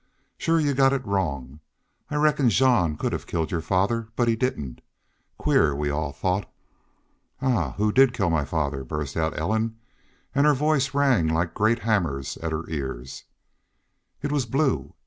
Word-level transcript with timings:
"Shore 0.35 0.59
y'u've 0.59 0.77
got 0.77 0.93
it 0.93 1.05
wrong. 1.05 1.59
I 2.09 2.15
reckon 2.15 2.49
Jean 2.49 2.97
could 2.97 3.13
have 3.13 3.27
killed 3.27 3.51
your 3.51 3.61
father.... 3.61 4.07
But 4.15 4.27
he 4.27 4.35
didn't. 4.35 4.81
Queer, 5.37 5.75
we 5.75 5.91
all 5.91 6.11
thought." 6.11 6.51
"Ah!... 7.39 7.73
Who 7.73 7.91
did 7.91 8.11
kill 8.11 8.31
my 8.31 8.43
father?" 8.43 8.83
burst 8.83 9.15
out 9.15 9.37
Ellen, 9.37 9.77
and 10.33 10.47
her 10.47 10.55
voice 10.55 10.95
rang 10.95 11.27
like 11.27 11.53
great 11.53 11.83
hammers 11.85 12.37
at 12.37 12.51
her 12.51 12.67
ears. 12.67 13.25
"It 14.23 14.31
was 14.31 14.47
Blue. 14.47 14.95